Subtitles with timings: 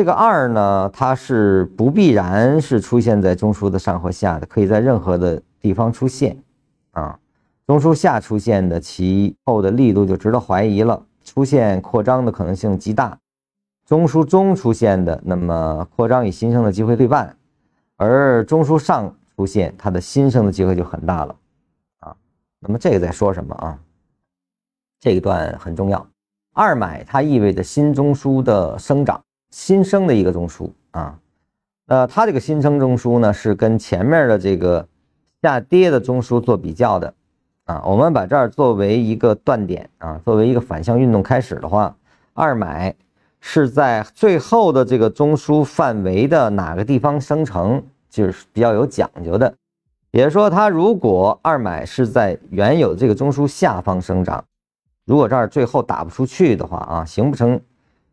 [0.00, 6.42] 这个二呢，它是不必然是出现在中枢的上或下的，可以在任何的地方出现
[6.92, 7.18] 啊。
[7.66, 13.18] 中枢下出现的，其后的力度就值得怀疑了，出现扩张的可能性极大。
[13.84, 17.36] 中枢中出现的，那么扩张与新生的机会对半，
[17.98, 21.36] 而中枢上出现，它的新生的机会就很大了
[21.98, 22.16] 啊。
[22.58, 23.78] 那么这个在说什么啊？
[24.98, 26.08] 这一段很重要。
[26.54, 31.18] 二买它意味着新中枢的生长，新生的一个中枢啊。
[31.86, 34.86] 呃它这个新生中枢呢，是跟前面的这个
[35.42, 37.12] 下跌的中枢做比较的。
[37.64, 41.94] 啊，我们把这儿作为一个断点啊，作为一个反向运动开始的话，
[42.34, 42.92] 二买
[43.38, 49.54] 是在最后的这个中枢范围的哪个地方生成，就是比较有讲究的。
[50.10, 54.44] 也就是说，它如果二买是在原有的这个中枢下方生长，
[55.04, 57.60] 如果这儿最后打不出去的话啊，形不成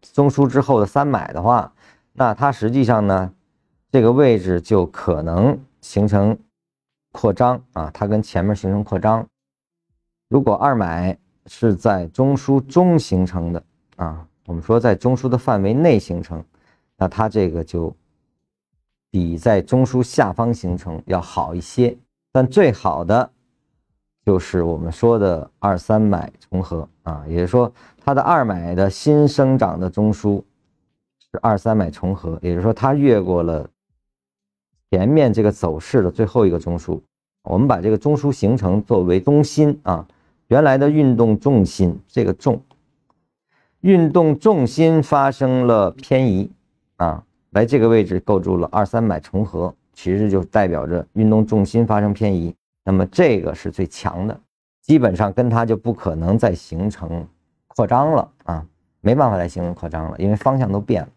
[0.02, 1.72] 中枢之后的三买的话，
[2.14, 3.32] 那它实际上呢，
[3.92, 6.38] 这个位置就可能形成
[7.12, 9.26] 扩张啊，它跟前面形成扩张。
[10.30, 13.64] 如果二买是在中枢中形成的
[13.96, 16.44] 啊，我们说在中枢的范围内形成，
[16.98, 17.96] 那它这个就
[19.10, 21.98] 比在中枢下方形成要好一些。
[22.32, 23.32] 但最好的
[24.28, 27.72] 就是我们说的二三买重合啊，也就是说
[28.04, 30.44] 它的二买的新生长的中枢
[31.32, 33.66] 是二三买重合，也就是说它越过了
[34.92, 37.00] 前面这个走势的最后一个中枢。
[37.44, 40.06] 我们把这个中枢形成作为中心啊。
[40.48, 42.62] 原来的运动重心，这个重，
[43.80, 46.52] 运动重心发生了偏移，
[46.98, 52.54] 啊，来这个位置构筑了二三买重合，其实就代表着运动重心发生偏移。
[52.88, 54.40] 那么这个是最强的，
[54.82, 57.28] 基本上跟它就不可能再形成
[57.68, 58.66] 扩张了啊，
[59.02, 61.10] 没办法再形成扩张了，因为方向都变了。